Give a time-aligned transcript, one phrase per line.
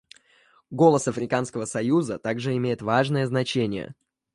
[0.71, 3.93] Голос Африканского союза также имеет важное значение.